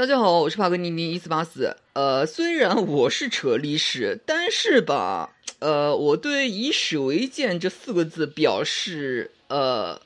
[0.00, 1.76] 大家好，我是帕格尼尼一四八四。
[1.92, 10.00] 呃，虽然我是扯历史，但是吧，呃，我对“以史为鉴”这四个字表示，呃，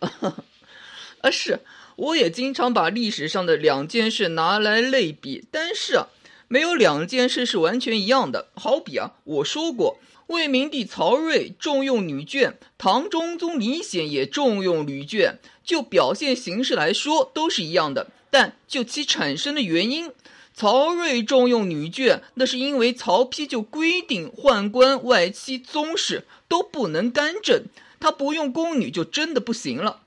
[1.21, 1.61] 啊， 是，
[1.95, 6.08] 我也经常把历史上的两件事拿来类比，但是啊，
[6.49, 8.49] 没有两件事是完全一样的。
[8.56, 18.09] 好比啊，我说过，魏明帝曹睿重用女眷，唐中宗李显也重用女眷，就表现形式来说，都是一样的。
[18.34, 20.10] 但就其产生的原因，
[20.52, 27.66] 曹睿重用女眷，那是因为曹丕就规定宦官、外戚、宗室都不能干政，
[28.00, 30.00] 他不用宫女就真的不行了。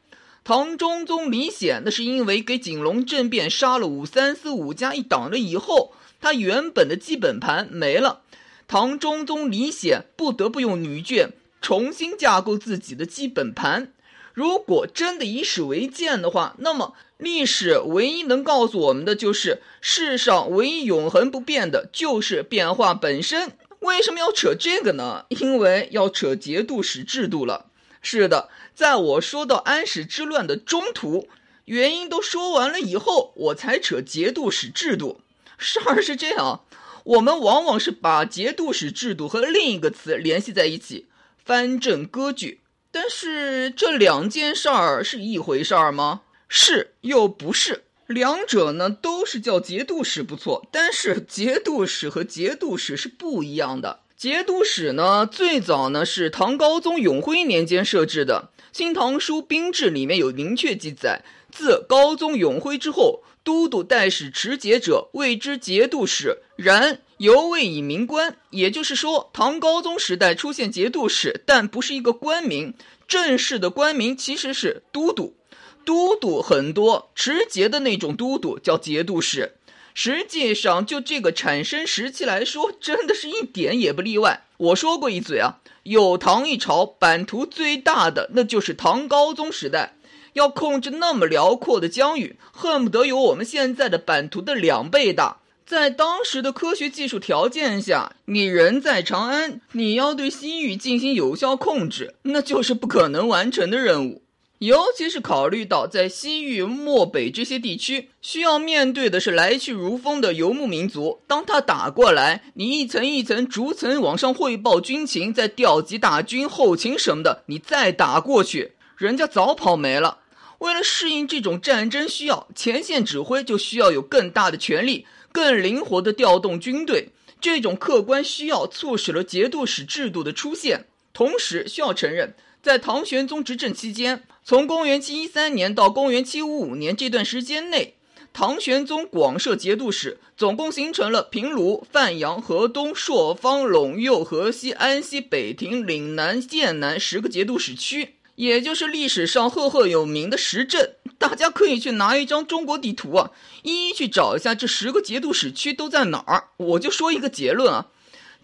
[0.43, 8.23] 唐中宗李显，那是因为给景龙政变杀了武三思、武家一党了以后，他原本的基本盘没了，
[8.67, 11.29] 唐中宗李显不得不用女眷
[11.61, 13.93] 重新架构自己的基本盘。
[14.37, 23.53] 如果真的以史为鉴的话，那么历史唯一能告诉我们的就是，世上唯一永恒不变的就是变化本身。
[23.79, 25.25] 为什么要扯这个呢？
[25.29, 27.65] 因为要扯节度使制度了。
[28.03, 31.27] 是的，在我说到安史之乱的中途，
[31.65, 35.19] 原因都说完了以后，我才扯节度使制度。
[35.57, 36.61] 事儿是这样，
[37.05, 41.07] 我们往往是把节度使制度和另一个词联系在一起，
[41.43, 42.59] 藩镇割据。
[42.99, 46.21] 但是这两件事儿是一回事儿吗？
[46.47, 47.83] 是又不是？
[48.07, 50.67] 两者呢都是叫节度使，不错。
[50.71, 53.99] 但是节度使和节度使是不一样的。
[54.15, 67.01] 节度使呢，最早呢是唐高宗永徽年间设置的，《新唐书兵制》里面有明确记载：自高宗永徽之后，都督代使持节者谓之节度使，然。
[67.17, 72.75] 犹未以名官，也就是说，唐高宗时代出现节度使，但不是一个官名，
[73.07, 75.35] 正式的官名其实是都督。
[75.83, 79.53] 都督很多，持节的那种都督叫节度使。
[79.93, 84.43] 实际上，就这个产生时期来说，真的是一点也不例外。
[84.57, 89.95] 我说过一嘴啊，有唐一朝版图最大的，那就是唐高宗时代，
[90.33, 95.37] 要控制那么辽阔的疆域，恨不得有我们现在的版图的两倍大。
[95.67, 104.21] 在当时的科学技术条件下，你人在长安，你要对西域进行有效控制，那就是不可能完成的任务。
[104.59, 111.19] 尤其是考虑到在西域、漠北这些地区，需要面对的是来去如风的游牧民族。
[111.27, 120.19] 当他打过来，你一层一层、逐层往上汇报军情，再调集大军、后勤什么的，你再打过去，人家早跑没了。
[120.59, 125.05] 为了适应这种战争需要，前线指挥就需要有更大的权力。
[125.37, 127.09] 更灵活地调动军队，
[127.39, 130.87] 这种客观需要促使了节度使制度的出现。
[131.13, 132.33] 同时，需要承认，
[132.63, 137.97] 在唐玄宗执政期间，从公元七一三年到公元七五五年这段时间内，
[138.33, 148.15] 唐玄宗广设节度使，总共形成了平卢、范阳、河东、朔方、陇右、河西、安西、北庭、岭南、剑南十个节度使区。
[148.37, 153.31] 也就是历史上赫赫有名的十镇，大家可以去拿一张中国地图啊，
[153.63, 156.49] 一一去找一下这十个节度使区都在哪儿。
[156.57, 157.87] 我就说一个结论啊，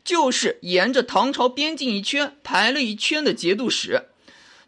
[0.04, 4.06] 就是沿着唐朝边境一圈排了一圈的节度使。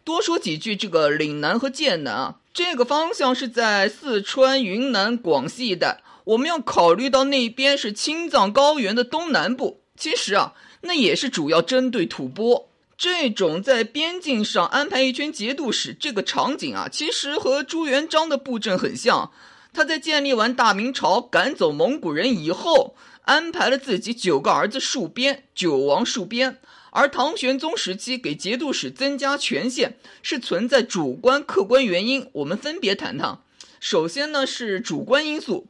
[0.03, 6.03] 多说几句，这个岭南和剑南啊，这个方向是在四川、云南、广西一带。
[6.25, 12.67] 我们要考虑到那边是青藏高原的东南部，其实啊，那也是主要针对吐蕃。
[12.97, 19.31] 这种在边境上安排一圈节度使这个场景啊，其实和朱元璋的布阵很像。
[19.73, 26.57] 他在建立完大明朝、赶走蒙古人以后，安排了自己九个儿子戍边，九王戍边。
[26.91, 32.29] 而唐玄宗时期给节度使增加权限，是存在主观、客观原因。
[32.31, 33.39] 我们分别谈谈。
[33.81, 35.67] 首先呢是主观因素，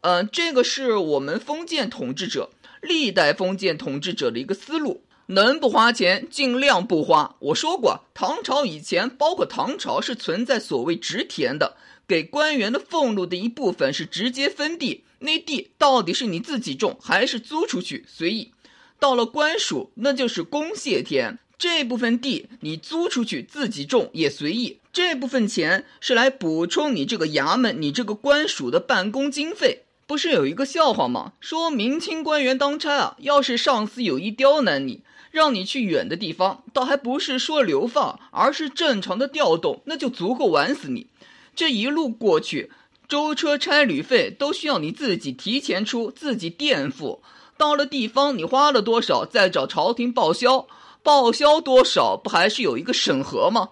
[0.00, 2.50] 呃，这个是我们封建统治者
[2.82, 5.03] 历代封建统治者的一个思路。
[5.26, 7.36] 能不花钱尽量不花。
[7.38, 11.76] 我说过，唐朝以前，包括唐朝是存在所谓植田的，
[12.06, 18.52] 给官员的俸禄的一部分是直接分地，那地到底是你自己种还是租出去随意。
[18.98, 24.80] 到了官署，那就是公谢田，这部分地你租出去自己种也随意。
[24.92, 29.84] 这部分钱是来补充你这个衙门、你这个官署的办公经费。
[30.06, 31.32] 不是有一个笑话吗？
[31.40, 35.02] 说明清官员当差啊，要是上司有意刁难你。
[35.34, 41.08] 让你去远的地方，倒还不是说流放，而是正常的调动，那就足够玩死你。
[41.56, 42.70] 这一路过去，
[43.08, 47.20] 舟车差旅费都需要你自己提前出，自己垫付。
[47.56, 50.68] 到了地方，你花了多少，再找朝廷报销，
[51.02, 53.70] 报销多少，不还是有一个审核吗？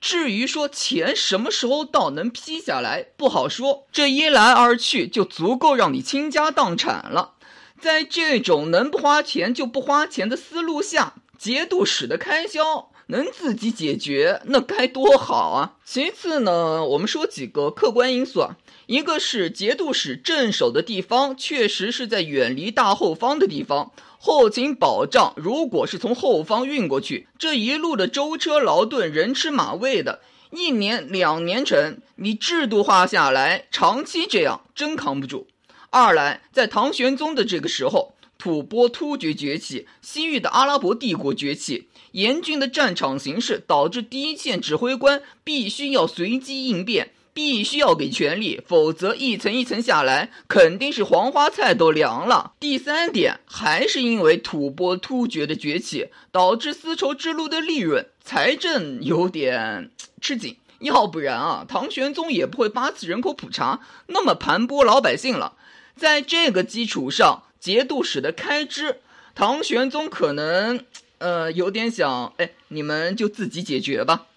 [0.00, 3.88] 至于说钱什么时候到能批下来，不好说。
[3.90, 7.32] 这一来二去就足够让你倾家荡产了。
[7.80, 15.76] 在这种能不花钱就不花钱的思路下，节度使的开销能自己解决，那该多好啊！
[15.84, 18.56] 其次呢，我们说几个客观因素啊，
[18.86, 23.90] 一个是节度使镇守的地方确实是在远离大后方的地方。
[24.18, 30.20] 后勤保障，如果是从后方运过去，这一路的舟车劳顿、人吃马喂的，
[30.52, 35.46] 一年两年成，你制度化下来，长期这样真扛不住。
[35.90, 47.10] 二来，在唐玄宗的这个时候，吐蕃突厥崛起，西域的阿拉伯帝国崛起，严峻的战场形势导致第一线指挥官必须要随机应变。
[47.32, 52.54] 必须要给权力，否则一层一层下来，肯定是黄花菜都凉了。
[52.58, 60.56] 第三点，还是因为吐蕃突厥的崛起，导致丝绸之路的利润、财政有点吃紧。
[60.80, 65.54] 要不然啊，唐玄宗也不会八次人口普查，那么盘剥老百姓了。
[66.00, 69.00] 在这个基础上，节度使的开支，
[69.34, 70.82] 唐玄宗可能，
[71.18, 74.28] 呃，有点想，哎，你们就自己解决吧。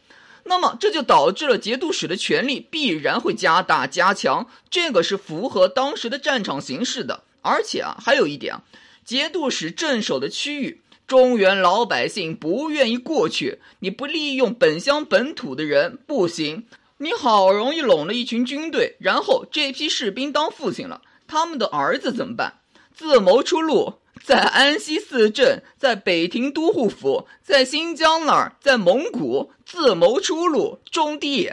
[0.44, 7.24] 那么这就导致了节度使的权力必然会加大加强，这个是符合当时的战场形势的。
[7.42, 8.64] 而且啊，还有一点啊，
[9.06, 16.66] 节度使镇守的区域，中原老百姓不愿意过去，你不利用本乡本土的人不行。
[16.98, 21.02] 你好容易拢了一群军队，然后这批士兵当父亲了，
[21.34, 22.60] 他们的儿子怎么办？
[22.94, 23.96] 自谋出路。
[24.24, 31.52] 在安西四镇，在北庭都护府，在新疆那儿，在蒙古自谋出路种地。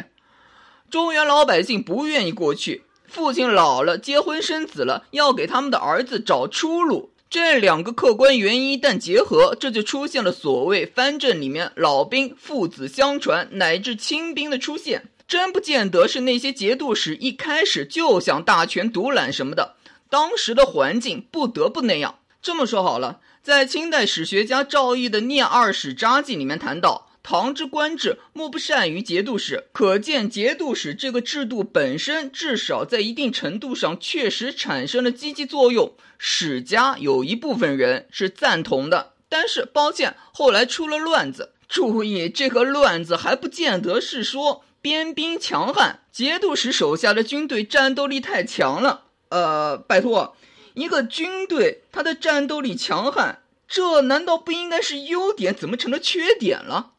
[0.91, 7.11] 中原老百姓不愿意过去，父亲老了，结婚生子了，要给他们的儿子找出路。
[7.31, 15.09] 这两个客观原因一旦结合，这就出现了所谓藩镇里面老兵父子相传，乃至亲兵的出现。
[15.31, 19.77] 真不见得是那些节度使一开始就想大权独揽什么的，
[20.09, 22.19] 当时的环境不得不那样。
[22.43, 35.93] 这么说好了，在清代史学家赵翼的《念二史札记》里面谈到，唐之官制莫不善于节度使，可见节度使这个制度本身至少在一定程度上确实产生了积极作用。
[36.19, 41.53] 史家有一部分人是赞同的，但是抱歉，后来出了乱子。
[41.69, 49.05] 注意，这个乱子还不见得是说边兵强悍，节度使手下的军队战斗力太强了。
[49.29, 50.37] 呃，拜托。
[50.75, 55.55] 一个军队，他的战斗力强悍，这难道不应该是优点？
[55.55, 56.93] 怎么成了缺点了？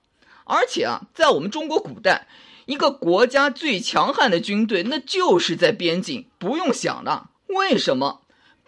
[0.43, 2.27] 而且啊，在我们中国古代，
[2.65, 7.29] 一个国家最强悍的军队，那就是在边境，不用想的。
[7.47, 8.20] 为什么？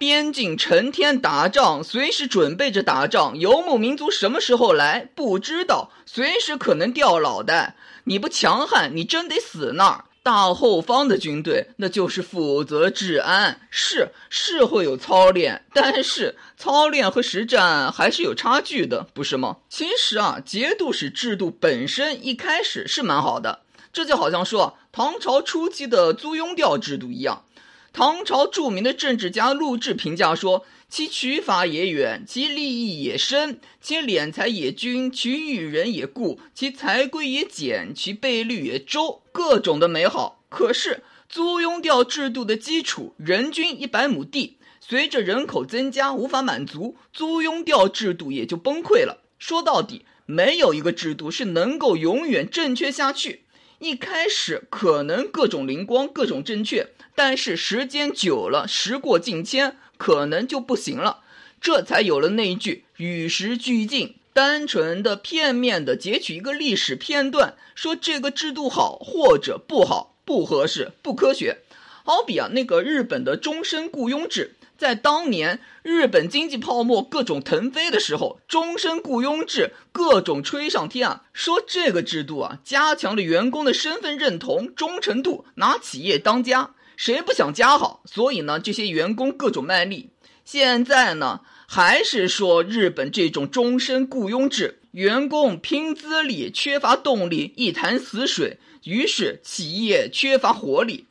[0.05, 7.77] 边境成天打仗，随时准备着打仗，游牧民族什么时候来不知道，随时可能掉脑袋。
[8.03, 10.03] 你不强悍，你真得死那儿。
[10.21, 19.59] 大后方的军队，那就是负责治安，是是会有操练，但是操练和实战还是有差距的，不是吗？
[19.69, 23.61] 其实啊，节度使制度本身一开始是蛮好的，
[23.93, 27.45] 这就好像说唐朝初期的租庸调制度一样。
[27.93, 30.65] 唐朝著名的政治家陆贽评价说。
[30.89, 40.43] 其取法也远，其利益也深，其敛财也均，其育人也固，其财规也简，其倍率也周，各种的美好。
[40.49, 49.23] 可是租庸调制度的基础，人均一百亩地，随着人口增加无法满足，租庸调制度也就崩溃了。
[49.39, 53.42] 说到底，没有一个制度是能够永远正确下去。
[53.83, 59.75] 一开始可能各种灵光，各种正确，但是时间久了，时过境迁。
[59.97, 61.19] 可能就不行了，
[61.61, 64.15] 这才有了那一句与时俱进。
[64.33, 71.59] 单纯的、片面的截取一个历史片段，说这个制度好或者不好，不合适、不科学。
[72.03, 86.71] 好比啊，那个日本的终身雇佣制，在当年日本经济泡沫各种腾飞的时候，终身雇佣制各种吹上天啊，说这个制度啊，加强了员工的身份认同、忠诚度，拿企业当家。
[86.97, 88.01] 谁不想家好？
[88.03, 90.09] 所以呢，这些员工各种卖力。
[90.43, 98.59] 现在呢，还是说日本这种终身雇佣制，员工拼资历，缺乏动力，一潭死水。
[98.83, 101.05] 于是企业缺乏活力，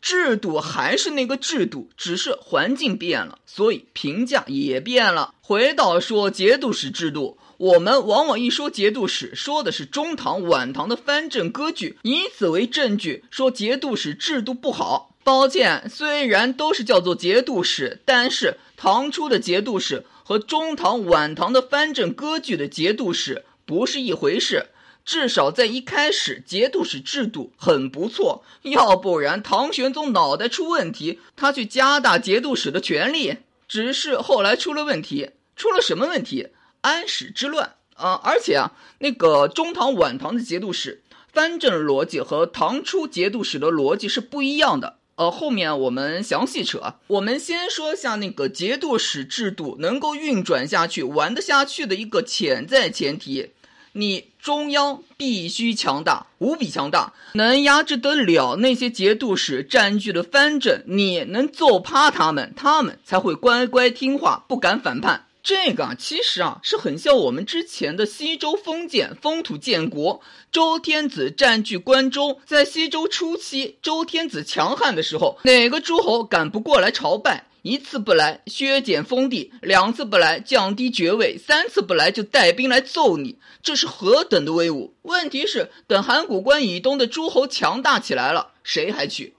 [0.00, 5.34] 制度还是那个制度，只是环境变了，所以评价也变了。
[5.40, 15.14] 回到说节度使制度，我们往往一说节度使，说的是中唐、晚唐的藩镇割据，以此为证据说节度使制度不好。
[15.24, 24.66] 抱歉，虽然都是叫做节度使，但是唐初的节度使和中唐、晚唐的藩镇割据的节度使不是一回事。
[25.08, 33.38] 至少在一开始节度使制度很不错，要不然唐玄宗脑袋出问题，他去加大节度使的权力。
[33.66, 36.48] 只是后来出了问题，出了什么问题？
[36.82, 38.20] 安史之乱啊！
[38.22, 44.98] 而且啊，那个中唐、晚唐的节度使藩镇逻辑和唐初节度使的逻辑是不一样的。
[45.14, 46.96] 呃，后面我们详细扯。
[47.06, 53.52] 我们先说下那个节度使制度能够运转下去、玩得下去的一个潜在前提。
[53.98, 65.24] 你中央必须强大，无比强大，能压制得了那些节度使占据的藩镇，你能揍趴他们，他们才会乖乖听话，不敢反叛。
[65.42, 70.20] 这个啊，其实啊，是很像我们之前的西周封建封土建国，
[70.52, 77.46] 周天子占据关中，在西周初期，周天子强悍的时候，哪个诸侯敢不过来朝拜？
[77.62, 83.38] 一次不来，削减封地；两次不来，降低爵位；三次不来，就带兵来揍你。
[83.62, 84.94] 这是何等的威武！
[85.02, 89.34] 问题是，等函谷关以东的诸侯强大起来了，谁还去？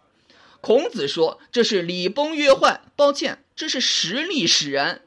[0.61, 5.01] 孔子说：“这是礼崩乐坏。”抱歉，这是实力使然。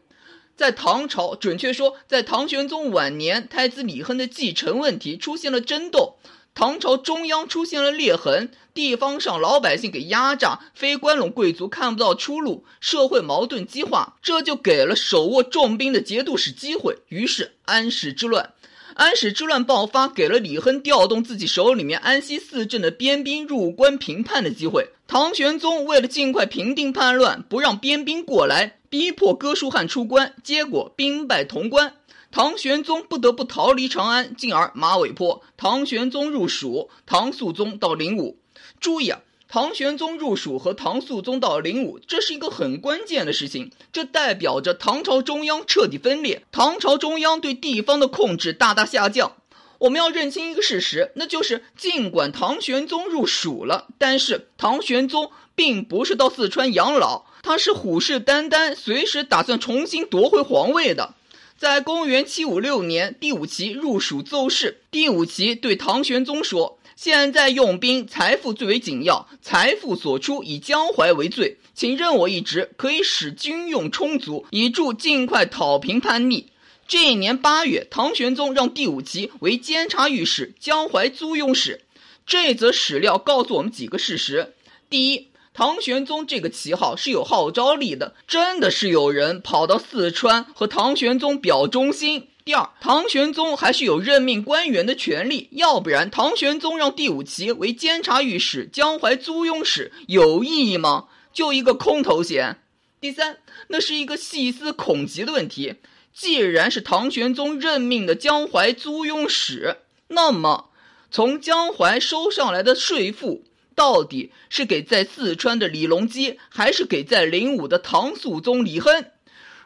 [0.57, 6.17] 在唐朝，准确说，在唐玄宗晚年，太子李亨的继承问题出现了争斗。
[6.55, 16.99] 唐朝中央出现了裂痕，地方上老百姓给压榨，非关陇贵族看不到出路，社会矛盾激化，这就给了手握重兵的节度使机会。
[17.09, 18.53] 于是安史之乱，
[18.95, 24.91] 安史之乱爆发，给了李亨调动自己手里面安西四镇的边兵入关平叛的机会。
[25.09, 31.95] 唐玄宗为了尽快平定叛乱，不让边兵过来，逼迫哥舒翰出关，结果兵败潼关。
[32.31, 35.43] 唐玄宗不得不逃离长安，进而马嵬坡。
[35.57, 38.37] 唐玄宗入蜀，唐肃宗到灵武。
[38.81, 43.71] 注意啊，唐玄宗入蜀和唐肃宗到灵武，这是一个很关键的事情。
[43.95, 49.37] 这代表着唐朝中央彻底分裂，唐朝中央对地方的控制大大下降。
[49.79, 61.15] 我们要认清一个事实，那就是尽管唐玄宗入蜀了，但是唐玄宗并不是到四川养老，他是虎视眈眈，随时打算重新夺回皇位的。
[61.59, 64.81] 在公元七五六年，第五旗入蜀奏事。
[64.91, 76.51] 第五旗对唐玄宗说：“现在用兵，财富最为紧要，财富所出以江淮为最，请任我一职，可以使军用充足，以助尽快讨平叛逆。”
[76.87, 81.81] 这一年八月，唐玄宗让第五旗为监察御史、江淮租庸使。
[82.25, 84.55] 这则史料告诉我们几个事实：
[84.91, 92.29] 第一，唐玄宗这个旗号是有号召力的，真的是有人跑到四川和唐玄宗表忠心。
[92.45, 101.09] 第二，唐玄宗还是有任命官员的权利，要不然唐玄宗让第五旗为监察御史、江淮租庸使有意义吗？
[101.33, 102.59] 就一个空头衔。
[103.01, 105.75] 第三，那是一个细思恐极的问题。
[106.15, 109.77] 既然是唐玄宗任命的江淮租庸使，
[110.09, 110.71] 那么
[111.11, 113.45] 从江淮收上来的税赋。
[113.75, 119.07] 到底是给在四川的李隆基，还是给在灵武的唐肃宗李亨？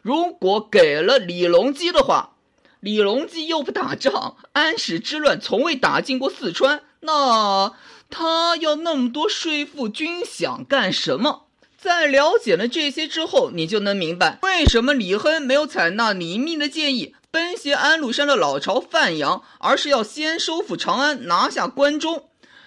[0.03, 2.35] 如果给了李隆基的话，
[2.81, 7.73] 李隆基又不打仗，安史之乱从未打进过四川，那
[8.09, 11.47] 他要那么多税赋军饷干什么？
[11.77, 22.26] 在了解了这些之后，你就能明白为什么李亨没有采纳李密的建议，奔袭安禄山的老巢范阳，而是要先收复长安，拿下关中。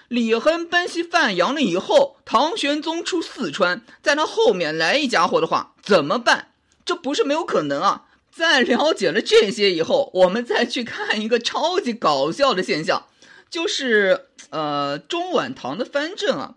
[0.09, 6.47] 李亨奔袭范阳了以后，唐玄宗出四川，在他后面来一家伙的话，怎么办？
[6.83, 8.05] 这不是没有可能啊！
[8.31, 13.05] 在了解了这些以后，我们再去看一个超级搞笑的现象，
[13.51, 16.55] 就是呃，中晚唐的藩镇啊，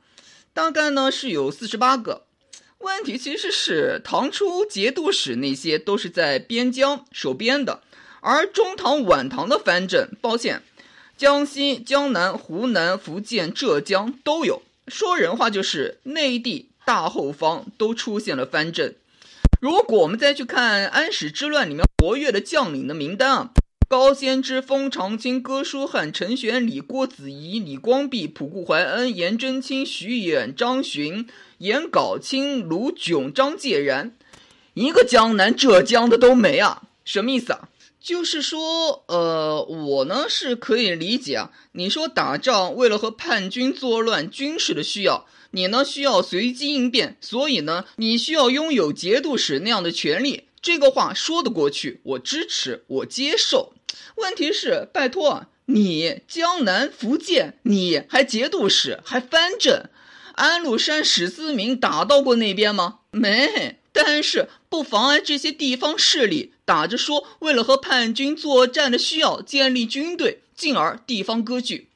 [0.55, 2.23] 大概呢是有四十八个。
[2.79, 7.83] 问题其实是唐初节度使那些都是在边疆守边的，
[8.23, 10.63] 而中唐晚唐的藩镇，抱歉。
[11.17, 14.63] 江西、江南、湖南、福建、浙江都有。
[14.89, 18.97] 说人话就是内地大后方都出现了藩镇。
[19.61, 23.51] 如果我们再去看安史之乱里面活跃的将领的名单啊，
[23.89, 31.29] 高仙芝、封长清、哥舒翰、陈玄礼、郭子仪、李光弼、仆固怀恩、颜真卿、徐衍、张巡、
[31.59, 34.11] 颜杲卿、卢炯、张介然，
[34.75, 37.69] 一个江南、浙江的都没啊，什么意思啊？
[38.03, 41.53] 就是说，呃，我呢是可以理解啊。
[41.73, 50.49] 你说打仗为了和叛军作乱，军事的需要，你呢需要随机应变，所以呢你需要拥有节度使那样的权利。
[50.61, 53.73] 这个话说得过去，我支持，我接受。
[54.17, 59.91] 问题是，拜托你江南福建，你还节度使，还藩镇，
[60.35, 62.99] 安禄山、史思明打到过那边吗？
[63.13, 63.79] 没。
[63.93, 71.89] 但是不妨碍这些地方势力打着说为了和叛军作战的需要建立军队，进而地方割据。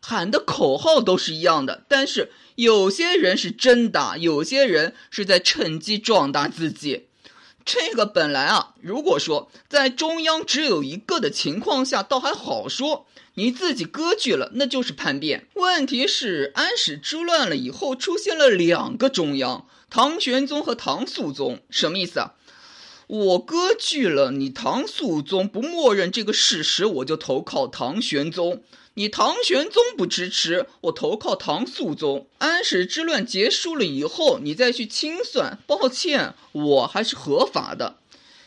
[0.00, 7.04] 喊的口号都是一样的，但是有些人是真打，有些人是在趁机壮大自己。
[7.64, 13.06] 这个本来啊，如果说在中央只有一个的情况下，倒还好说。
[13.36, 15.46] 你自己割据了，那就是叛变。
[15.54, 22.34] 问题是安史之乱了以后，出现了两个中央，唐玄宗和唐肃宗，什么意思啊？
[23.06, 28.64] 我割据了，你唐肃宗不默认这个事实，我就投靠唐玄宗。
[28.94, 37.98] 你唐玄宗不支持我投靠唐肃宗，安史之乱结束了以后，你再去清算，抱歉，我还是合法的。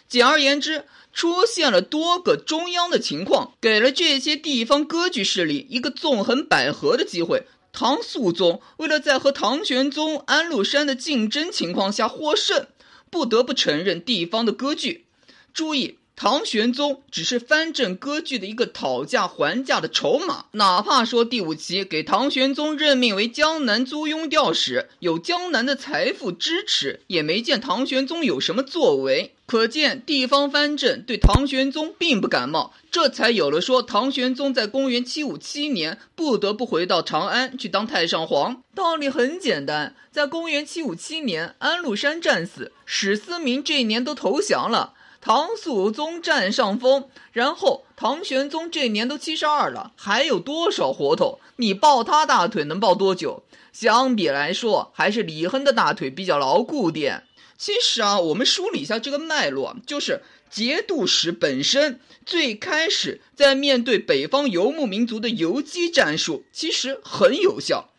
[0.10, 7.48] 简而言之，出现了多个中央的情况，给了这些地方割据势力一个纵横捭阖的机会。
[7.80, 12.66] 唐肃宗为了在和唐玄宗、安禄山的竞争情况下获胜，
[13.12, 15.06] 不得不承认地方的割据。
[15.54, 16.00] 注意。
[16.20, 29.36] 唐玄宗只是藩镇割据的一个讨价还价的筹码，哪怕说第五期给唐玄宗任命为江南租庸调使，有江南的财富支持，也没见唐玄宗有什么作为。
[29.46, 38.64] 可见地方藩镇对唐玄宗并不感冒，这才有了说唐玄宗在公元七五七年不得不回到长安去当太上皇。
[38.74, 44.96] 道理很简单，在公元七五七年，安禄山战死，史思明这一年都投降了。
[45.20, 51.40] 唐肃宗占上风，然后唐玄宗这年都七十二了，还有多少活头？
[51.58, 53.44] 你抱他大腿能抱多久？
[53.74, 57.24] 相比来说，还是李亨的大腿比较牢固点。
[57.58, 67.90] 其实啊，我们梳理一下这个脉络，就是节度使本身最开始在面对北方游牧民族的游击战术，其实很有效，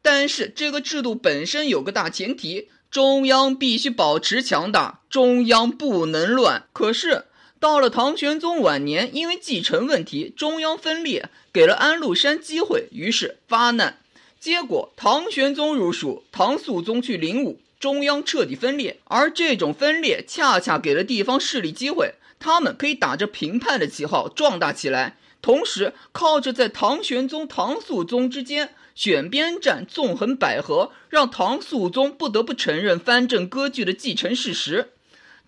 [0.00, 2.70] 但是这个制度本身有个大前提。
[2.92, 6.64] 中央必须保持强大，中央不能乱。
[6.74, 7.24] 可是
[7.58, 13.96] 到了唐玄宗晚年，因为继承问题，中央分裂，给了安禄山机会，于是发难。
[14.38, 18.98] 结果唐玄宗入蜀，唐肃宗去灵武，中央彻底分裂。
[19.04, 28.74] 而这种分裂恰恰给了地方势力机会，他们可以打着平叛的旗号壮大起来，同时靠着在唐玄宗、唐肃宗之间。
[28.94, 34.92] 选边站，纵横捭阖，让唐肃宗不得不承认藩镇割据的继承事实。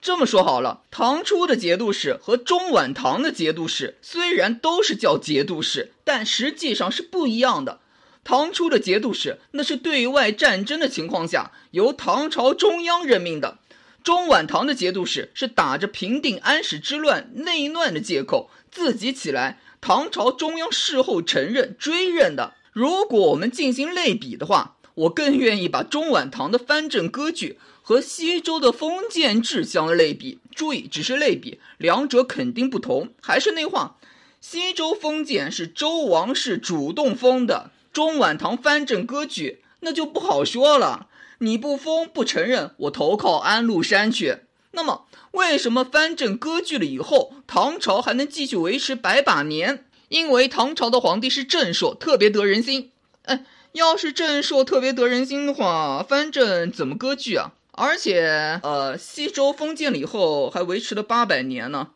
[0.01, 7.81] 这么说好了，唐初的节度使和中晚唐的节度使虽然都是叫节度使，但实际上是不一样的。
[8.23, 13.59] 唐初的节度使那是对外战争的情况下由唐朝中央任命的，
[14.03, 22.55] 中晚唐的节度使是打着平定安史之乱内乱的借口自己起来，唐朝中央事后承认追认的。
[22.75, 30.41] 如果我们进行类比的话，我更愿意把中晚唐的藩镇割据和西周的封建制相类比。
[30.53, 33.11] 注意，只是类比，两者肯定不同。
[33.23, 33.99] 还是那话，
[34.41, 41.07] 西周封建是周王室主动封的，中晚唐藩镇割据那就不好说了。
[41.39, 44.39] 你不封不承认，我投靠安禄山去。
[44.73, 49.87] 那么，为什么藩镇割据了以后，唐朝还能继续维持百把年？
[50.09, 52.93] 因为唐朝的皇帝是正朔，特别得人心。
[53.23, 57.53] 哎，要是正朔特别得人心的话，藩镇怎么割据啊？
[57.73, 61.89] 而且，呃，西周封建了以后还维持了八百年呢，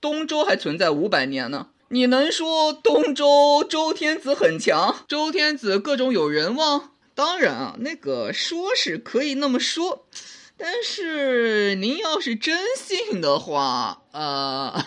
[0.00, 1.68] 东周还存在五百年呢。
[1.88, 5.04] 你能说东周周天子很强？
[5.06, 6.92] 周天子各种有人望？
[7.14, 10.06] 当然啊，那个说是可以那么说，
[10.56, 14.82] 但是您要是真信的话，呃。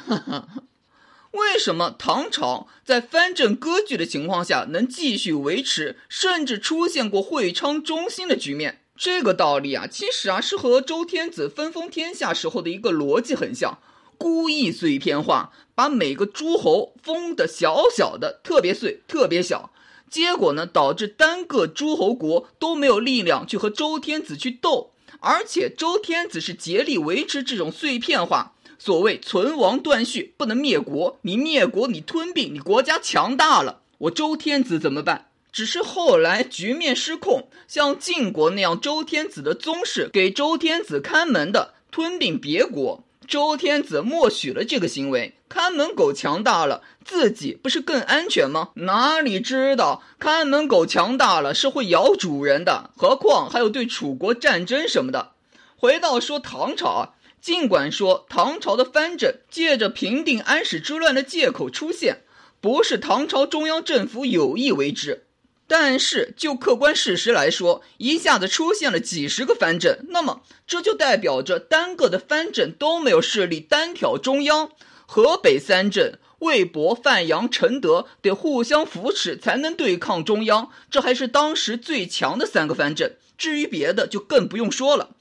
[1.32, 8.82] 为什么唐朝在藩镇割据的情况下能继续维持，甚至出现过会昌中兴的局面？
[8.98, 13.80] 这个道理啊，其实啊是和周天子分封天下时候的一个逻辑很像，
[14.18, 19.72] 故意碎片化，把每个诸侯封的小小的，特别碎，特别小，
[20.10, 28.56] 结果呢，导致单个诸侯国都没有力量去和周天子去斗，而且周天子是竭力维持这种碎片化。
[28.80, 31.20] 所谓存亡断续，不能灭国。
[31.24, 35.26] 你灭国，你吞并，你国家强大了，我周天子怎么办？
[35.52, 45.36] 只是后来局面失控，像晋国那样，周天子的宗室给周天子看门的，吞并别国，周天子默许了这个行为。
[45.50, 48.70] 看门狗强大了，自己不是更安全吗？
[48.76, 55.32] 哪里知道看门狗强大了是会咬主人的，何况还有对楚国战争什么的。
[55.76, 57.10] 回到说唐朝啊。
[57.42, 62.22] 尽管说唐朝的藩镇借着平定安史之乱的借口出现，
[62.60, 65.24] 不是唐朝中央政府有意为之，
[65.68, 74.72] 但是就客观事实来说，一下子出现了几十个藩镇，那么这就代表着单个的藩镇都没有势力单挑中央，
[75.06, 83.16] 河北三镇魏博、范阳、承德得互相扶持才能对抗中央，这还是当时最强的三个藩镇。
[83.38, 85.12] 至于别的，就更不用说了。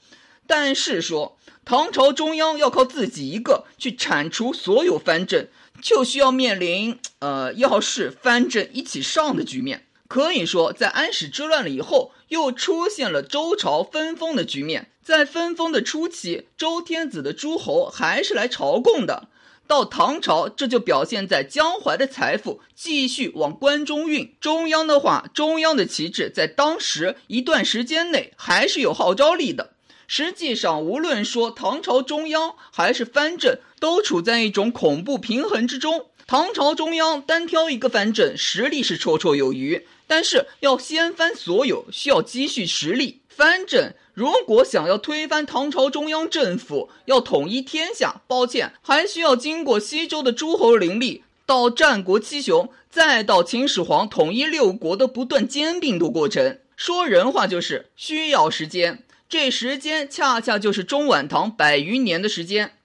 [0.49, 5.47] 但是说唐朝中央要靠自己一个去铲除所有藩镇，
[5.79, 9.85] 就需要面临呃，要是藩镇一起上的局面。
[10.07, 14.89] 可以说，在安史之乱了以后，又出现了周朝分封的局面。
[15.03, 19.27] 在分封的初期，周天子的诸侯还是来朝贡的。
[19.67, 24.33] 到唐朝，这就表现在江淮的财富继续往关中运。
[24.41, 29.73] 中央的话，中央的旗帜在当时一段时间内还是有号召力的。
[30.11, 36.07] 实际上，无论说唐朝中央还是藩镇，都处在一种恐怖平衡之中。
[36.25, 39.85] 唐朝中央单挑一个藩镇，实力是绰绰有余。
[40.07, 43.21] 但是要掀翻所有，需要积蓄实力。
[43.27, 56.57] 藩镇如果想要推翻唐朝中央政府，要统一天下，抱歉，还需要经过西周的诸侯林立，到战国七雄，再到秦始皇统一六国的不断兼并的过程。
[56.75, 62.75] 说人话就是需要时间，这时间恰恰就是中晚唐百余年的时间。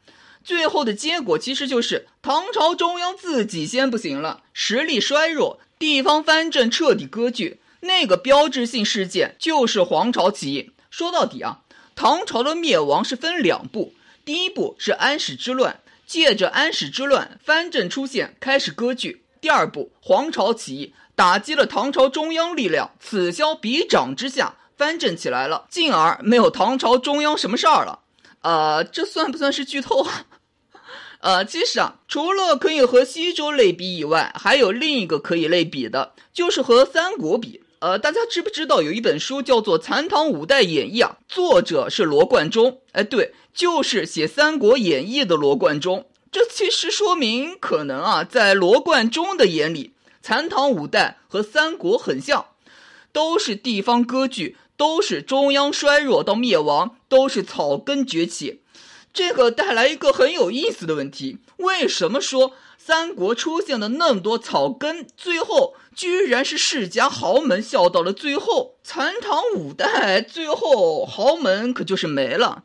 [0.44, 5.58] 最后的结果其实就是唐朝中央自己先不行了，实力衰弱。
[5.78, 10.70] 地方藩镇彻底割据，那个标志性事件就是黄巢起义。
[10.90, 11.62] 说到底啊，
[11.96, 28.00] 唐朝的灭亡是分两步，第一步是安史之乱，借着安史之乱，藩镇出现开始割据；第二步黄巢起义，打击了唐朝中央力量，此消彼长之下，藩镇起来了，进而没有唐朝中央什么事儿了。
[28.42, 30.26] 呃，这算不算是剧透啊？
[31.20, 37.62] 呃，其实啊，除了可以和西周类比以外，还有另一个可以类比的，就是和三国比。
[37.78, 41.18] 呃，大家知不知道有一本书叫做《残唐五代演义》啊？
[41.28, 42.80] 作者是罗贯中。
[42.92, 46.06] 哎，对，就是写《三国演义》的罗贯中。
[46.32, 52.46] 这其实说明，可能啊，在罗贯中的眼里，残唐五代和三国很像，
[53.12, 58.62] 都是地方割据，都是中央衰弱到灭亡，都是草根崛起。
[59.12, 68.74] 这个带来一个很有意思的问题：为什么说三国出现了那么多草根，最后居然是世家豪门笑到了最后？
[68.82, 72.64] 残唐五代最后豪门可就是没了。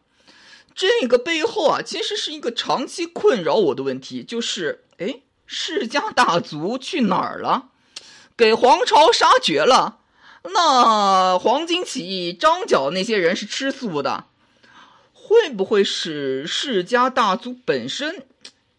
[0.75, 7.69] 这个背后啊，其实是一个长期困扰我的问题，就是哎，世家大族去哪儿了？
[8.35, 9.98] 给皇朝杀绝了？
[10.53, 14.25] 那黄巾起义张角那些人是吃素的？
[15.13, 18.25] 会不会是世家大族本身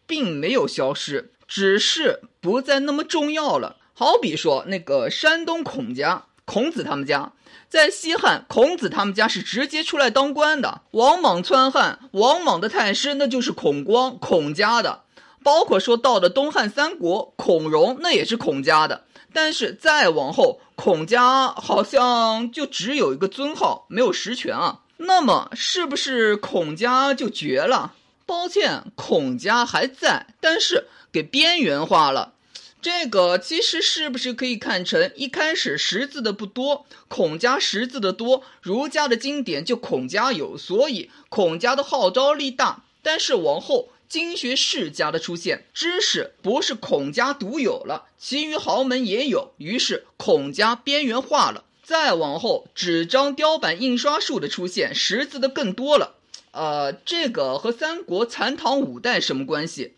[0.06, 3.76] 并没有消失，只是不再那么重要了？
[3.94, 7.33] 好比说那个山东孔家，孔子他们家，
[7.68, 10.80] 在西汉，孔子他们家是直接出来当官的。
[10.92, 15.02] 王莽篡汉，王莽的太师那就是孔光，孔家的。
[15.42, 19.04] 包括说到的东汉三国，孔融那也是孔家的。
[19.32, 24.80] 但是再往后，孔家好像就只有一个尊号，没有实权啊。
[24.98, 27.94] 那么是不是孔家就绝了？
[28.26, 32.34] 抱歉，孔家还在，但是给边缘化了。
[32.82, 42.84] 这个其实是不是可以看成一开始识字的不多，孔家识字的多，儒家的经典就孔家有，所以孔家的号召力大。
[43.02, 51.64] 但是往后经学世家的出现，知识不是孔家独有了，其余豪门也有，于是孔家边缘化了。
[51.84, 56.16] 再往后，纸张、雕版、印刷术的出现，识字的更多了。
[56.50, 59.94] 呃，这个和三国残唐五代什么关系？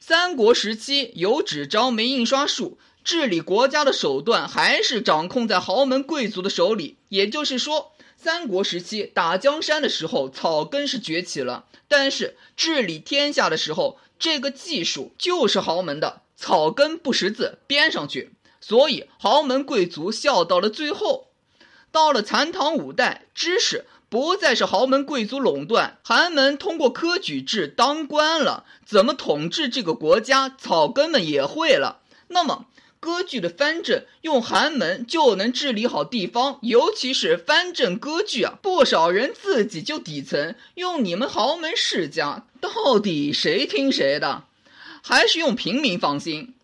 [0.00, 6.96] 三国时期有纸张没印刷术，治理国家的手段还是掌控在豪门贵族的手里。
[7.10, 18.32] 也就是说，三国时期打江山的时候，草根是崛起了，但是治理天下的时候，这个技术就是豪门的，草根不识字，编上去。
[18.60, 21.28] 所以豪门贵族笑到了最后，
[21.92, 32.00] 到了残唐五代，知识不再是豪门贵族垄断，寒门通过科举制当官了，怎么统治这个国家，草根们也会了。
[32.28, 32.66] 那么
[33.06, 44.42] 割据的藩镇用寒门就能治理好地方，尤其是藩镇割据啊，不少人自己就底层，用你们豪门世家，到底谁听谁的？
[45.04, 46.54] 还是用平民放心？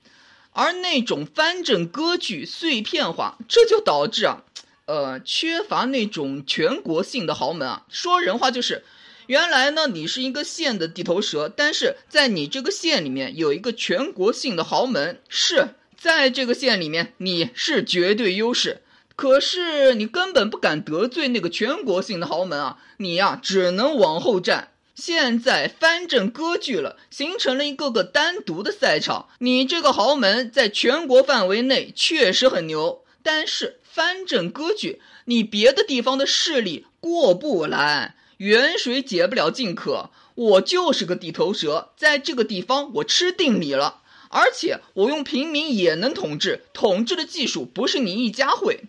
[0.50, 4.42] 而那种藩镇割据碎片化，这就导致啊，
[4.86, 7.86] 呃，缺乏那种全国性的豪门啊。
[7.88, 8.82] 说人话就是，
[9.28, 18.82] 原来呢你是一个县的地头蛇，但是在你这个县里面有一个全国性的豪门，是在这个县里面你是绝对优势，
[19.14, 24.72] 可是你根本不敢得罪那个全国性的豪门啊，你呀只能往后站。
[24.96, 29.28] 现在藩镇割据了，形成了一个个单独的赛场。
[29.38, 40.10] 你这个豪门在全国范围内确实很牛，但是藩镇割据，你别的地方的势力过不来，远水解不了近渴。
[40.34, 44.01] 我就是个地头蛇，在这个地方我吃定你了，
[44.32, 48.80] 而且我用平民也能统治，统治的技术不是你一家会。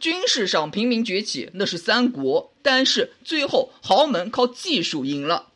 [0.00, 5.50] 军事上平民崛起那是三国，但是最后豪门靠技术赢了。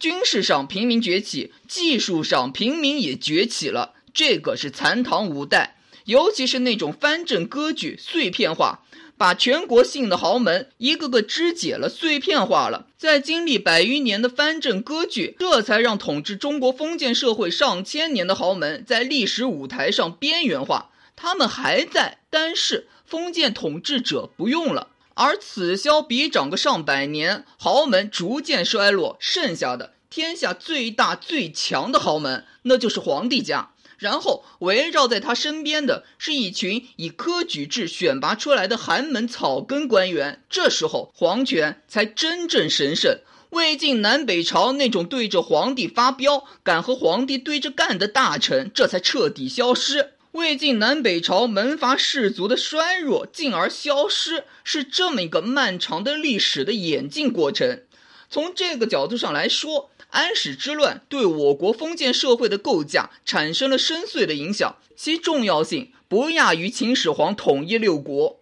[0.00, 5.76] 军事上平民崛起，技术上平民也崛起了，这个是残唐五代。
[6.04, 8.84] 尤其是那种藩镇割据、碎片化，
[9.16, 12.86] 把全国性的豪门一个个肢解了、碎片化了。
[12.96, 20.90] 在经历百余年的藩镇割据，这才让统治中国封建社会上千年的豪门在历史舞台上边缘化。
[21.16, 22.88] 他们还在，但是。
[23.06, 33.72] 封建统治者不用了，而此消彼长个上百年，豪门逐渐衰落，剩下的天下最大最强的豪门，那就是皇帝家。
[34.04, 40.42] 然后围绕在他身边的是一群以科举制选拔出来的寒门草根官员。
[40.50, 43.20] 这时候皇权才真正神圣。
[43.48, 50.10] 魏晋南北朝那种对着皇帝发飙、敢和皇帝对着干的大臣，这才彻底消失。
[50.32, 57.80] 魏晋南北朝门阀士族的衰弱进而消失，是这么一个漫长的历史的演进过程。
[58.28, 68.38] 从这个角度上来说，安史之乱对我国封建社会的构架产生了深邃的影响，其重要性不亚于秦始皇统一六国。